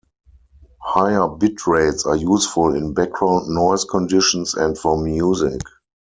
Higher 0.81 1.27
bit 1.27 1.67
rates 1.67 2.07
are 2.07 2.15
useful 2.15 2.73
in 2.73 2.91
background 2.95 3.49
noise 3.53 3.85
conditions 3.85 4.55
and 4.55 4.75
for 4.75 4.97
music. 4.97 5.61